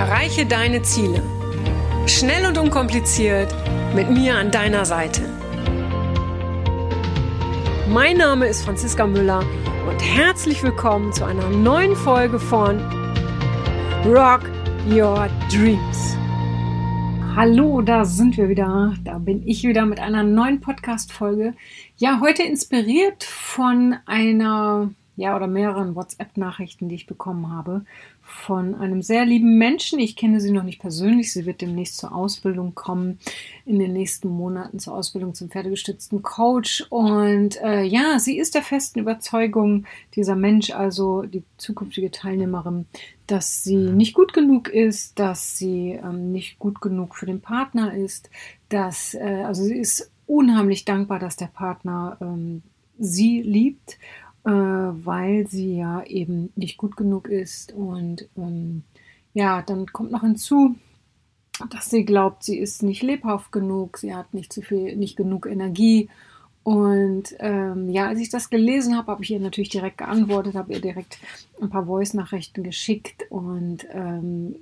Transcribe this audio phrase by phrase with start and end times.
[0.00, 1.22] Erreiche deine Ziele.
[2.06, 3.54] Schnell und unkompliziert
[3.94, 5.20] mit mir an deiner Seite.
[7.90, 9.44] Mein Name ist Franziska Müller
[9.86, 12.78] und herzlich willkommen zu einer neuen Folge von
[14.06, 14.40] Rock
[14.90, 16.16] Your Dreams.
[17.36, 18.94] Hallo, da sind wir wieder.
[19.04, 21.52] Da bin ich wieder mit einer neuen Podcast-Folge.
[21.98, 27.84] Ja, heute inspiriert von einer ja, oder mehreren WhatsApp-Nachrichten, die ich bekommen habe
[28.22, 29.98] von einem sehr lieben Menschen.
[29.98, 31.30] Ich kenne sie noch nicht persönlich.
[31.30, 33.18] Sie wird demnächst zur Ausbildung kommen,
[33.66, 36.86] in den nächsten Monaten zur Ausbildung zum pferdegestützten Coach.
[36.88, 42.86] Und äh, ja, sie ist der festen Überzeugung, dieser Mensch, also die zukünftige Teilnehmerin,
[43.26, 47.92] dass sie nicht gut genug ist, dass sie ähm, nicht gut genug für den Partner
[47.94, 48.30] ist,
[48.70, 52.62] dass, äh, also sie ist unheimlich dankbar, dass der Partner ähm,
[52.98, 53.98] sie liebt
[54.44, 57.72] äh, weil sie ja eben nicht gut genug ist.
[57.72, 58.82] Und ähm,
[59.34, 60.76] ja, dann kommt noch hinzu,
[61.70, 65.46] dass sie glaubt, sie ist nicht lebhaft genug, sie hat nicht zu viel, nicht genug
[65.46, 66.08] Energie.
[66.62, 70.72] Und ähm, ja, als ich das gelesen habe, habe ich ihr natürlich direkt geantwortet, habe
[70.72, 71.18] ihr direkt
[71.60, 74.56] ein paar Voice-Nachrichten geschickt und ähm,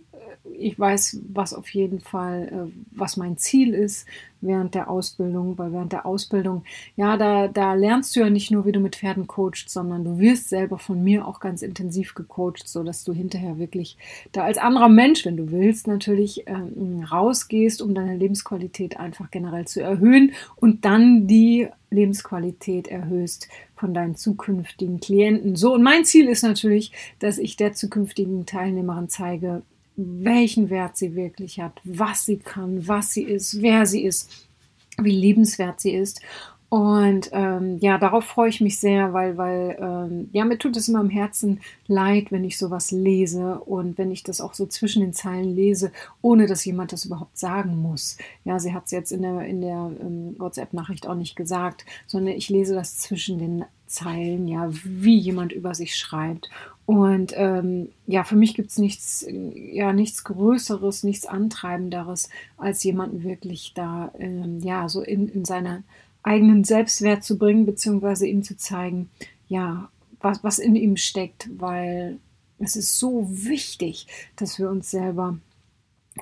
[0.44, 4.06] ich weiß, was auf jeden Fall, äh, was mein Ziel ist
[4.40, 6.64] während der Ausbildung, weil während der Ausbildung,
[6.96, 10.18] ja, da, da lernst du ja nicht nur, wie du mit Pferden coachst, sondern du
[10.18, 13.96] wirst selber von mir auch ganz intensiv gecoacht, so dass du hinterher wirklich
[14.32, 19.66] da als anderer Mensch, wenn du willst, natürlich ähm, rausgehst, um deine Lebensqualität einfach generell
[19.66, 25.56] zu erhöhen und dann die Lebensqualität erhöhst von deinen zukünftigen Klienten.
[25.56, 29.62] So, und mein Ziel ist natürlich, dass ich der zukünftigen Teilnehmerin zeige,
[29.98, 34.48] welchen Wert sie wirklich hat, was sie kann, was sie ist, wer sie ist,
[34.96, 36.22] wie liebenswert sie ist.
[36.70, 40.86] Und ähm, ja, darauf freue ich mich sehr, weil, weil ähm, ja, mir tut es
[40.86, 45.00] immer im Herzen leid, wenn ich sowas lese und wenn ich das auch so zwischen
[45.00, 48.18] den Zeilen lese, ohne dass jemand das überhaupt sagen muss.
[48.44, 52.34] Ja, sie hat es jetzt in der, in der ähm, WhatsApp-Nachricht auch nicht gesagt, sondern
[52.34, 56.50] ich lese das zwischen den Zeilen, ja, wie jemand über sich schreibt.
[56.88, 63.24] Und ähm, ja, für mich gibt es nichts, ja, nichts Größeres, nichts Antreibenderes, als jemanden
[63.24, 65.82] wirklich da, ähm, ja, so in, in seiner
[66.22, 69.10] eigenen Selbstwert zu bringen, beziehungsweise ihm zu zeigen,
[69.48, 69.90] ja,
[70.20, 72.20] was, was in ihm steckt, weil
[72.58, 74.06] es ist so wichtig,
[74.36, 75.36] dass wir uns selber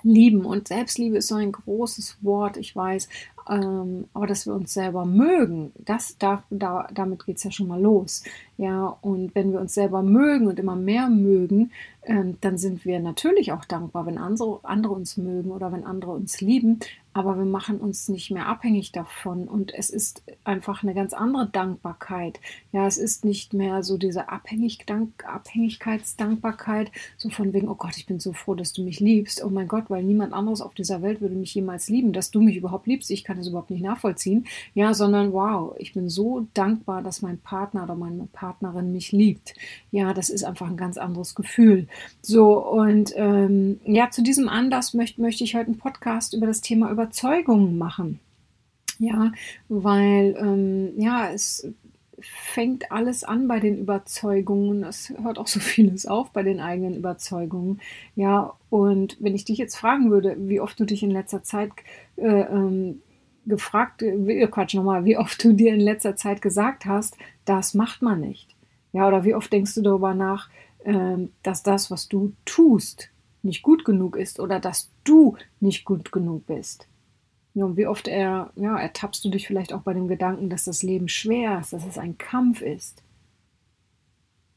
[0.03, 0.45] lieben.
[0.45, 3.09] Und Selbstliebe ist so ein großes Wort, ich weiß,
[3.49, 7.69] ähm, aber dass wir uns selber mögen, das darf, da, damit geht es ja schon
[7.69, 8.23] mal los.
[8.57, 11.71] Ja, und wenn wir uns selber mögen und immer mehr mögen,
[12.07, 16.13] ähm, dann sind wir natürlich auch dankbar, wenn andere, andere uns mögen oder wenn andere
[16.13, 16.81] uns lieben
[17.17, 21.49] aber wir machen uns nicht mehr abhängig davon und es ist einfach eine ganz andere
[21.49, 22.41] Dankbarkeit.
[22.73, 24.85] Ja, es ist nicht mehr so diese Abhängig
[25.25, 29.43] Abhängigkeitsdankbarkeit, so von wegen, oh Gott, ich bin so froh, dass du mich liebst.
[29.43, 32.43] Oh mein Gott, weil niemand anderes auf dieser Welt würde mich jemals lieben, dass du
[32.43, 33.11] mich überhaupt liebst.
[33.11, 34.47] Ich kann das überhaupt nicht nachvollziehen.
[34.75, 39.55] Ja, sondern wow, ich bin so dankbar, dass mein Partner oder meine Partnerin mich liebt.
[39.91, 41.89] Ja, das ist einfach ein ganz anderes Gefühl.
[42.21, 46.61] So, und ähm, ja, zu diesem Anlass möchte, möchte ich heute einen Podcast über das
[46.61, 48.21] Thema über Überzeugungen machen.
[48.99, 49.33] Ja,
[49.69, 51.69] weil ähm, ja, es
[52.19, 54.85] fängt alles an bei den Überzeugungen.
[54.85, 57.81] Es hört auch so vieles auf bei den eigenen Überzeugungen.
[58.15, 61.71] Ja, und wenn ich dich jetzt fragen würde, wie oft du dich in letzter Zeit
[62.17, 63.03] äh, ähm,
[63.45, 68.03] gefragt, äh, Quatsch nochmal, wie oft du dir in letzter Zeit gesagt hast, das macht
[68.03, 68.55] man nicht.
[68.93, 70.49] Ja, oder wie oft denkst du darüber nach,
[71.43, 73.11] dass das, was du tust,
[73.43, 76.89] nicht gut genug ist oder dass du nicht gut genug bist.
[77.55, 80.65] Ja, und wie oft er, ja, ertappst du dich vielleicht auch bei dem Gedanken, dass
[80.65, 83.03] das Leben schwer ist, dass es ein Kampf ist.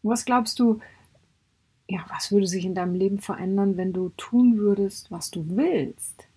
[0.02, 0.80] was glaubst du,
[1.88, 6.28] ja, was würde sich in deinem Leben verändern, wenn du tun würdest, was du willst?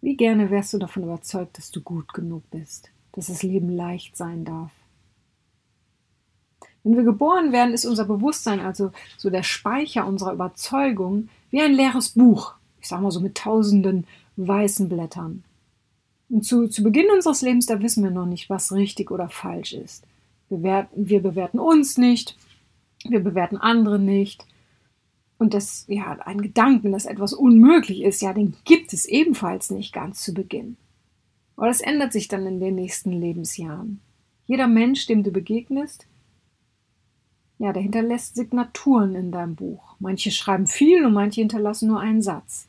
[0.00, 4.16] Wie gerne wärst du davon überzeugt, dass du gut genug bist, dass das Leben leicht
[4.16, 4.72] sein darf?
[6.84, 11.72] Wenn wir geboren werden, ist unser Bewusstsein, also so der Speicher unserer Überzeugung, wie ein
[11.72, 12.54] leeres Buch.
[12.80, 14.06] Ich sag mal so mit tausenden
[14.36, 15.44] weißen Blättern.
[16.28, 19.72] Und zu, zu Beginn unseres Lebens, da wissen wir noch nicht, was richtig oder falsch
[19.72, 20.04] ist.
[20.50, 22.36] Wir, bewerten, wir bewerten uns nicht,
[23.08, 24.46] wir bewerten andere nicht.
[25.38, 29.92] Und das, ja, ein Gedanken, dass etwas unmöglich ist, ja, den gibt es ebenfalls nicht
[29.92, 30.76] ganz zu Beginn.
[31.56, 34.00] Aber das ändert sich dann in den nächsten Lebensjahren.
[34.46, 36.06] Jeder Mensch, dem du begegnest,
[37.58, 39.96] ja, der hinterlässt Signaturen in deinem Buch.
[39.98, 42.68] Manche schreiben viel und manche hinterlassen nur einen Satz.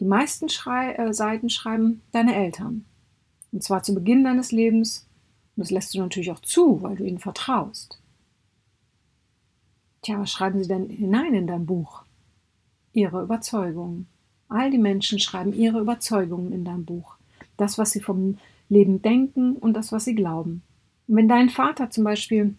[0.00, 2.84] Die meisten Schrei äh, Seiten schreiben deine Eltern.
[3.52, 5.08] Und zwar zu Beginn deines Lebens.
[5.56, 8.00] Und das lässt du natürlich auch zu, weil du ihnen vertraust.
[10.02, 12.04] Tja, was schreiben sie denn hinein in dein Buch?
[12.96, 14.06] ihre Überzeugungen.
[14.48, 17.16] All die Menschen schreiben ihre Überzeugungen in dein Buch.
[17.56, 18.38] Das, was sie vom
[18.68, 20.62] Leben denken und das, was sie glauben.
[21.06, 22.54] Und wenn dein Vater zum Beispiel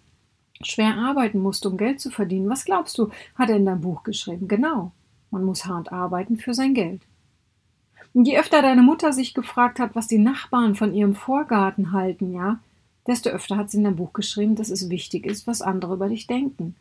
[0.62, 4.04] schwer arbeiten musste, um Geld zu verdienen, was glaubst du, hat er in dein Buch
[4.04, 4.48] geschrieben?
[4.48, 4.92] Genau.
[5.32, 7.02] Man muss hart arbeiten für sein Geld.
[8.14, 12.34] Und je öfter deine Mutter sich gefragt hat, was die Nachbarn von ihrem Vorgarten halten,
[12.34, 12.60] ja,
[13.06, 16.10] desto öfter hat sie in dein Buch geschrieben, dass es wichtig ist, was andere über
[16.10, 16.76] dich denken.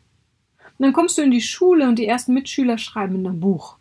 [0.77, 3.77] Und dann kommst du in die Schule und die ersten Mitschüler schreiben in dein Buch.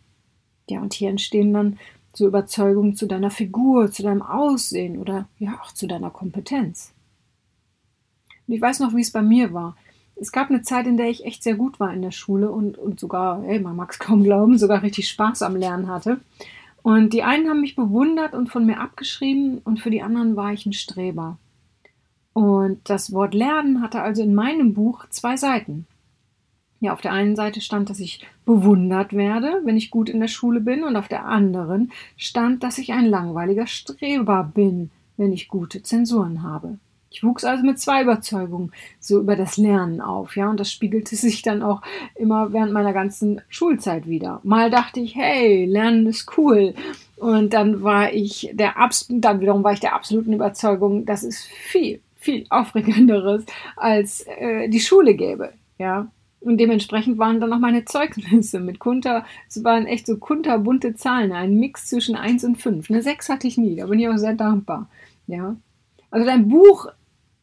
[0.68, 1.78] Ja, und hier entstehen dann
[2.14, 6.92] so Überzeugungen zu deiner Figur, zu deinem Aussehen oder ja auch zu deiner Kompetenz.
[8.46, 9.76] Und ich weiß noch, wie es bei mir war.
[10.18, 12.78] Es gab eine Zeit, in der ich echt sehr gut war in der Schule und,
[12.78, 16.20] und sogar, ey, man mag es kaum glauben, sogar richtig Spaß am Lernen hatte.
[16.82, 20.52] Und die einen haben mich bewundert und von mir abgeschrieben und für die anderen war
[20.52, 21.36] ich ein Streber.
[22.32, 25.86] Und das Wort Lernen hatte also in meinem Buch zwei Seiten.
[26.80, 30.28] Ja, auf der einen Seite stand, dass ich bewundert werde, wenn ich gut in der
[30.28, 35.48] Schule bin, und auf der anderen stand, dass ich ein langweiliger Streber bin, wenn ich
[35.48, 36.78] gute Zensuren habe.
[37.16, 41.16] Ich wuchs also mit zwei Überzeugungen so über das Lernen auf, ja, und das spiegelte
[41.16, 41.80] sich dann auch
[42.14, 44.40] immer während meiner ganzen Schulzeit wieder.
[44.42, 46.74] Mal dachte ich, hey, Lernen ist cool.
[47.16, 48.74] Und dann war ich der
[49.08, 53.46] dann wiederum war ich der absoluten Überzeugung, dass es viel, viel aufregenderes
[53.76, 56.08] als äh, die Schule gäbe, ja.
[56.40, 61.32] Und dementsprechend waren dann auch meine Zeugnisse mit Kunter, es waren echt so kunterbunte Zahlen,
[61.32, 62.90] ein Mix zwischen 1 und 5.
[62.90, 64.90] Eine 6 hatte ich nie, da bin ich auch sehr dankbar.
[65.26, 65.56] Ja.
[66.10, 66.88] Also dein Buch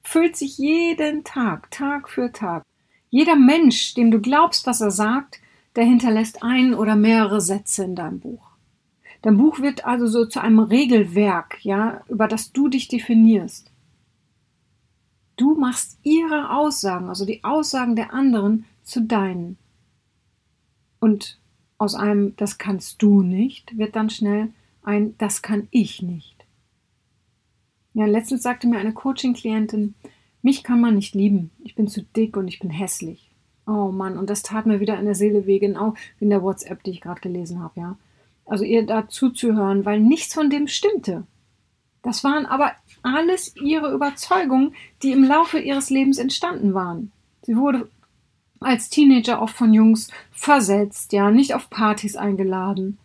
[0.04, 2.64] füllt sich jeden Tag, Tag für Tag.
[3.10, 5.40] Jeder Mensch, dem du glaubst, was er sagt,
[5.76, 8.50] der hinterlässt ein oder mehrere Sätze in deinem Buch.
[9.22, 13.72] Dein Buch wird also so zu einem Regelwerk, ja, über das du dich definierst.
[15.38, 19.58] Du machst ihre Aussagen, also die Aussagen der anderen, zu deinen.
[21.00, 21.40] Und
[21.78, 24.54] aus einem Das kannst du nicht wird dann schnell
[24.84, 26.33] ein Das kann ich nicht.
[27.94, 29.94] Ja, letztens sagte mir eine Coaching-Klientin,
[30.42, 31.52] mich kann man nicht lieben.
[31.64, 33.30] Ich bin zu dick und ich bin hässlich.
[33.66, 36.44] Oh Mann, und das tat mir wieder in der Seele weh, genau wie in der
[36.44, 37.98] WhatsApp, die ich gerade gelesen habe, ja.
[38.46, 41.26] Also ihr da zuzuhören, weil nichts von dem stimmte.
[42.02, 47.14] Das waren aber alles ihre Überzeugungen, die im Laufe ihres Lebens entstanden waren.
[47.44, 47.90] Sie wurde
[48.60, 52.98] als Teenager oft von Jungs versetzt, ja, nicht auf Partys eingeladen.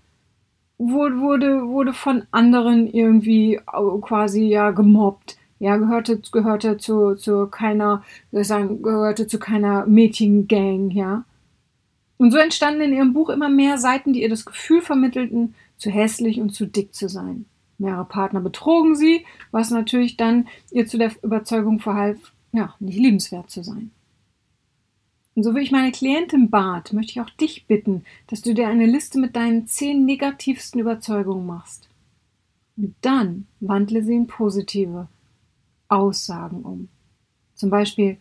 [0.79, 3.61] Wurde, wurde, wurde von anderen irgendwie
[4.01, 5.37] quasi ja gemobbt.
[5.59, 11.25] Ja, gehörte, gehörte zu, zu keiner, sagen, gehörte zu keiner Mädchengang, ja.
[12.17, 15.91] Und so entstanden in ihrem Buch immer mehr Seiten, die ihr das Gefühl vermittelten, zu
[15.91, 17.47] hässlich und zu dick zu sein.
[17.79, 23.51] Mehrere Partner betrogen sie, was natürlich dann ihr zu der Überzeugung verhalf, ja, nicht liebenswert
[23.51, 23.93] zu sein.
[25.39, 28.67] Und so wie ich meine Klientin bat, möchte ich auch dich bitten, dass du dir
[28.67, 31.89] eine Liste mit deinen zehn negativsten Überzeugungen machst.
[32.77, 35.07] Und dann wandle sie in positive
[35.87, 36.89] Aussagen um.
[37.55, 38.17] Zum Beispiel,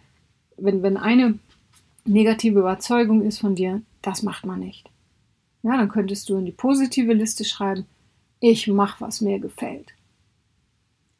[0.57, 1.39] wenn, wenn eine
[2.05, 4.87] negative Überzeugung ist von dir, das macht man nicht.
[5.63, 7.87] Ja, dann könntest du in die positive Liste schreiben,
[8.41, 9.95] ich mache, was mir gefällt.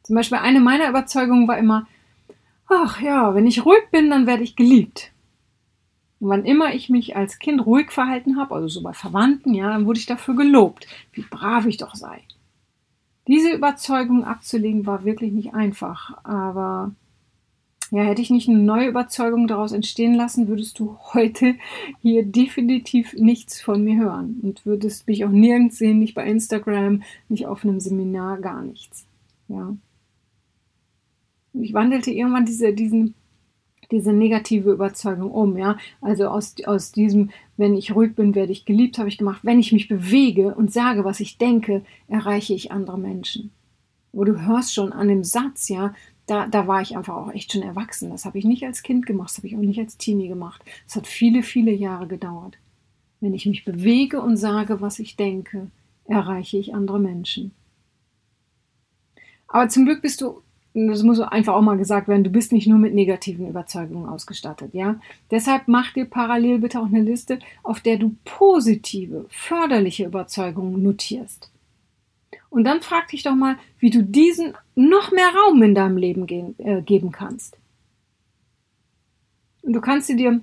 [0.04, 1.88] Zum Beispiel eine meiner Überzeugungen war immer,
[2.68, 5.12] ach ja, wenn ich ruhig bin, dann werde ich geliebt.
[6.20, 9.70] Und wann immer ich mich als Kind ruhig verhalten habe, also so bei Verwandten, ja,
[9.70, 12.22] dann wurde ich dafür gelobt, wie brav ich doch sei.
[13.28, 16.92] Diese Überzeugung abzulegen war wirklich nicht einfach, aber
[17.92, 21.56] ja, hätte ich nicht eine neue Überzeugung daraus entstehen lassen, würdest du heute
[22.02, 27.04] hier definitiv nichts von mir hören und würdest mich auch nirgends sehen, nicht bei Instagram,
[27.30, 29.06] nicht auf einem Seminar, gar nichts.
[29.48, 29.76] Ja.
[31.54, 33.14] Ich wandelte irgendwann diese, diesen
[33.92, 35.78] diese negative Überzeugung um, ja.
[36.02, 39.42] Also aus, aus diesem, wenn ich ruhig bin, werde ich geliebt, habe ich gemacht.
[39.44, 43.52] Wenn ich mich bewege und sage, was ich denke, erreiche ich andere Menschen.
[44.12, 45.94] Wo du hörst schon an dem Satz, ja,
[46.26, 48.10] da, da war ich einfach auch echt schon erwachsen.
[48.10, 50.62] Das habe ich nicht als Kind gemacht, das habe ich auch nicht als Teenie gemacht.
[50.86, 52.58] Das hat viele, viele Jahre gedauert.
[53.22, 55.72] Wenn ich mich bewege und sage, was ich denke,
[56.06, 57.52] erreiche ich andere Menschen.
[59.48, 60.42] Aber zum Glück bist du
[60.86, 64.74] das muss einfach auch mal gesagt werden, du bist nicht nur mit negativen Überzeugungen ausgestattet,
[64.74, 65.00] ja.
[65.32, 71.50] Deshalb mach dir parallel bitte auch eine Liste, auf der du positive, förderliche Überzeugungen notierst.
[72.50, 76.28] Und dann frag dich doch mal, wie du diesen noch mehr Raum in deinem Leben
[76.28, 77.58] gehen, äh, geben kannst.
[79.64, 80.40] Und du kannst sie dir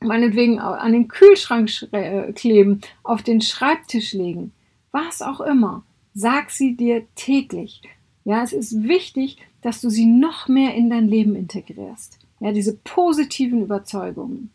[0.00, 4.52] meinetwegen an den Kühlschrank äh, kleben, auf den Schreibtisch legen,
[4.90, 5.82] was auch immer.
[6.14, 7.80] Sag sie dir täglich.
[8.24, 12.18] Ja, es ist wichtig, dass du sie noch mehr in dein Leben integrierst.
[12.40, 14.50] Ja, diese positiven Überzeugungen.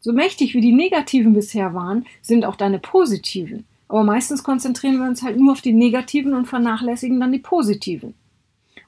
[0.00, 3.64] So mächtig wie die negativen bisher waren, sind auch deine positiven.
[3.88, 8.14] Aber meistens konzentrieren wir uns halt nur auf die negativen und vernachlässigen dann die positiven.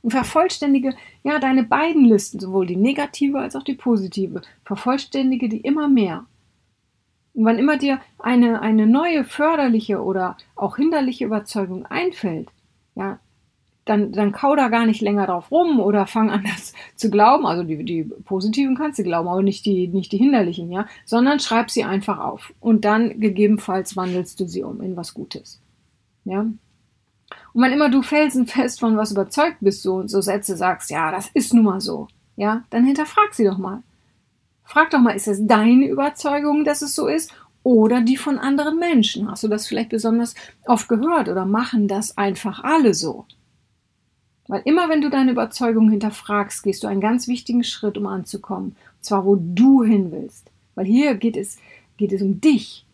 [0.03, 0.95] Und vervollständige
[1.25, 4.43] ja deine beiden Listen, sowohl die negative als auch die positive.
[4.65, 6.25] Vervollständige die immer mehr.
[7.35, 12.49] Und wann immer dir eine, eine neue förderliche oder auch hinderliche Überzeugung einfällt,
[12.99, 13.21] ja,
[13.85, 17.47] dann, dann kau da gar nicht länger drauf rum oder fang an, das zu glauben.
[17.47, 21.41] Also die, die positiven kannst du glauben, aber nicht die, nicht die hinderlichen, ja, sondern
[21.41, 22.53] schreib sie einfach auf.
[22.61, 25.61] Und dann gegebenenfalls wandelst du sie um in was Gutes.
[26.25, 26.41] Ja.
[26.41, 31.11] Und wann immer du felsenfest von was überzeugt bist, so und so Sätze sagst, ja,
[31.11, 33.83] das ist nun mal so, ja, dann hinterfrag sie doch mal.
[34.65, 37.33] Frag doch mal, ist es deine Überzeugung, dass es so ist?
[37.63, 39.31] Oder die von anderen Menschen?
[39.31, 40.35] Hast du das vielleicht besonders
[40.67, 43.27] oft gehört oder machen das einfach alle so?
[44.47, 48.69] Weil immer wenn du deine Überzeugung hinterfragst, gehst du einen ganz wichtigen Schritt, um anzukommen.
[48.97, 50.51] Und zwar, wo du hin willst.
[50.75, 51.59] Weil hier geht es,
[51.99, 52.87] geht es um dich.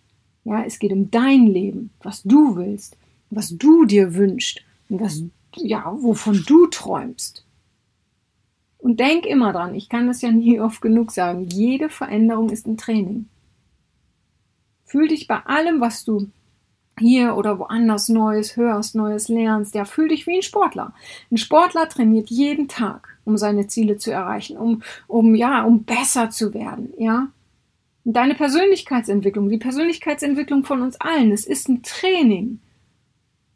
[0.44, 2.96] Ja, es geht um dein Leben, was du willst,
[3.30, 5.22] was du dir wünschst und was,
[5.56, 7.44] ja, wovon du träumst.
[8.78, 12.66] Und denk immer dran, ich kann das ja nie oft genug sagen, jede Veränderung ist
[12.66, 13.26] ein Training.
[14.94, 16.30] Fühl dich bei allem, was du
[17.00, 20.94] hier oder woanders Neues hörst, Neues lernst, ja, fühl dich wie ein Sportler.
[21.32, 26.30] Ein Sportler trainiert jeden Tag, um seine Ziele zu erreichen, um, um, ja, um besser
[26.30, 27.26] zu werden, ja.
[28.04, 32.60] Deine Persönlichkeitsentwicklung, die Persönlichkeitsentwicklung von uns allen, es ist ein Training.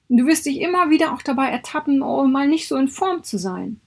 [0.08, 3.38] Du wirst dich immer wieder auch dabei ertappen, oh, mal nicht so in Form zu
[3.38, 3.78] sein.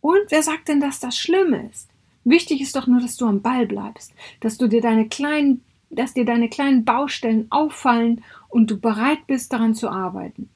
[0.00, 1.90] Und wer sagt denn, dass das schlimm ist?
[2.24, 6.14] Wichtig ist doch nur, dass du am Ball bleibst, dass du dir deine kleinen dass
[6.14, 10.50] dir deine kleinen Baustellen auffallen und du bereit bist, daran zu arbeiten.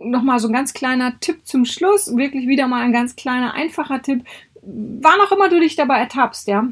[0.00, 4.00] Nochmal so ein ganz kleiner Tipp zum Schluss, wirklich wieder mal ein ganz kleiner, einfacher
[4.00, 4.24] Tipp.
[4.62, 6.68] Wann auch immer du dich dabei ertappst, ja,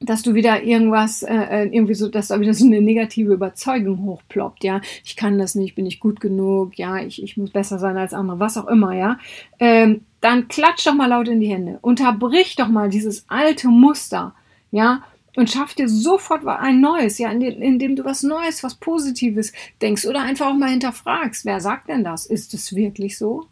[0.00, 4.02] dass du wieder irgendwas, äh, äh, irgendwie so, dass da wieder so eine negative Überzeugung
[4.02, 7.78] hochploppt, ja, ich kann das nicht, bin ich gut genug, ja, ich, ich muss besser
[7.78, 9.18] sein als andere, was auch immer, ja,
[9.58, 14.34] ähm, dann klatsch doch mal laut in die Hände, unterbrich doch mal dieses alte Muster,
[14.70, 15.02] ja,
[15.40, 20.20] und schaff dir sofort ein neues, ja, indem du was Neues, was Positives denkst oder
[20.20, 22.26] einfach auch mal hinterfragst, wer sagt denn das?
[22.26, 23.46] Ist es wirklich so?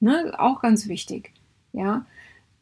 [0.00, 0.34] Ne?
[0.38, 1.32] Auch ganz wichtig,
[1.72, 2.04] ja.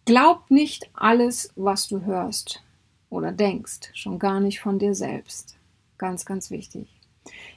[0.04, 2.62] Glaub nicht alles, was du hörst
[3.11, 5.56] oder denkst, schon gar nicht von dir selbst.
[5.99, 6.87] Ganz, ganz wichtig.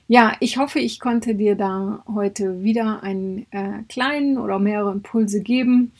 [0.07, 5.41] Ja, ich hoffe, ich konnte dir da heute wieder einen äh, kleinen oder mehrere Impulse
[5.41, 5.93] geben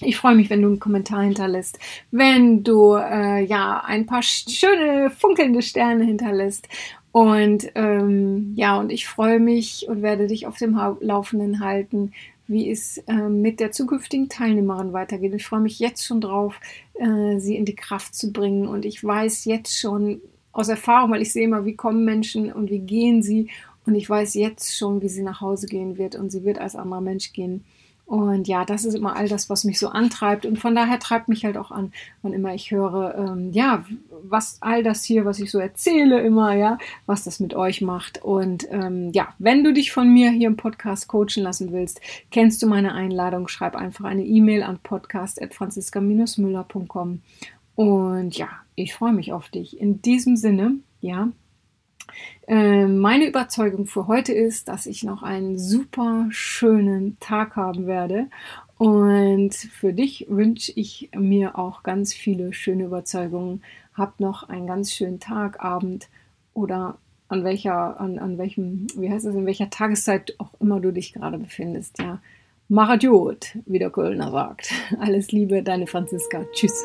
[0.00, 1.78] ich freue mich, wenn du einen Kommentar hinterlässt,
[2.10, 6.68] wenn du äh, ja ein paar schöne funkelnde Sterne hinterlässt.
[7.12, 12.12] Und ähm, ja, und ich freue mich und werde dich auf dem Laufenden halten,
[12.46, 15.34] wie es äh, mit der zukünftigen Teilnehmerin weitergeht.
[15.34, 16.60] Ich freue mich jetzt schon drauf,
[16.94, 18.66] äh, sie in die Kraft zu bringen.
[18.66, 20.20] Und ich weiß jetzt schon
[20.52, 23.48] aus Erfahrung, weil ich sehe immer, wie kommen Menschen und wie gehen sie.
[23.84, 26.14] Und ich weiß jetzt schon, wie sie nach Hause gehen wird.
[26.14, 27.64] Und sie wird als anderer Mensch gehen.
[28.08, 30.46] Und ja, das ist immer all das, was mich so antreibt.
[30.46, 33.84] Und von daher treibt mich halt auch an, wann immer ich höre, ähm, ja,
[34.22, 38.24] was all das hier, was ich so erzähle immer, ja, was das mit euch macht.
[38.24, 42.00] Und ähm, ja, wenn du dich von mir hier im Podcast coachen lassen willst,
[42.30, 47.20] kennst du meine Einladung, schreib einfach eine E-Mail an podcast.franziska-müller.com.
[47.74, 49.78] Und ja, ich freue mich auf dich.
[49.78, 51.28] In diesem Sinne, ja,
[52.48, 58.28] meine Überzeugung für heute ist, dass ich noch einen super schönen Tag haben werde.
[58.78, 63.62] Und für dich wünsche ich mir auch ganz viele schöne Überzeugungen.
[63.94, 66.08] Hab noch einen ganz schönen Tag, Abend
[66.54, 66.96] oder
[67.28, 71.12] an welcher, an, an welchem, wie heißt es, in welcher Tageszeit auch immer du dich
[71.12, 72.20] gerade befindest, ja.
[72.70, 74.72] Maradiot, wie der Kölner sagt.
[74.98, 76.44] Alles Liebe, deine Franziska.
[76.52, 76.84] Tschüss.